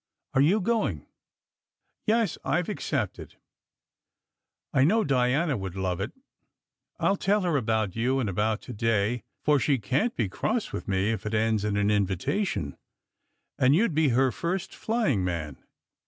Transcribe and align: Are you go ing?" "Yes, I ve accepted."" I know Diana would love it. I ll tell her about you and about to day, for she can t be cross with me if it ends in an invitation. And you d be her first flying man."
Are 0.33 0.41
you 0.41 0.59
go 0.61 0.87
ing?" 0.87 1.05
"Yes, 2.07 2.39
I 2.43 2.59
ve 2.63 2.71
accepted."" 2.71 3.35
I 4.73 4.83
know 4.83 5.03
Diana 5.03 5.55
would 5.55 5.75
love 5.75 6.01
it. 6.01 6.11
I 6.99 7.09
ll 7.11 7.17
tell 7.17 7.41
her 7.41 7.55
about 7.55 7.95
you 7.95 8.19
and 8.19 8.27
about 8.27 8.63
to 8.63 8.73
day, 8.73 9.21
for 9.43 9.59
she 9.59 9.77
can 9.77 10.09
t 10.09 10.15
be 10.23 10.27
cross 10.27 10.71
with 10.73 10.87
me 10.87 11.11
if 11.11 11.27
it 11.27 11.35
ends 11.35 11.63
in 11.63 11.77
an 11.77 11.91
invitation. 11.91 12.77
And 13.59 13.75
you 13.75 13.87
d 13.87 13.93
be 13.93 14.09
her 14.09 14.31
first 14.31 14.73
flying 14.73 15.23
man." 15.23 15.63